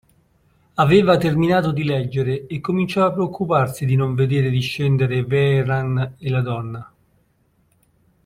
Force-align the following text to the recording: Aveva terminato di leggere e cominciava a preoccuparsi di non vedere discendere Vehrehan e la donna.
Aveva 0.73 1.17
terminato 1.17 1.71
di 1.71 1.83
leggere 1.83 2.47
e 2.47 2.59
cominciava 2.59 3.09
a 3.09 3.11
preoccuparsi 3.11 3.85
di 3.85 3.95
non 3.95 4.15
vedere 4.15 4.49
discendere 4.49 5.23
Vehrehan 5.25 6.15
e 6.17 6.29
la 6.31 6.41
donna. 6.41 6.93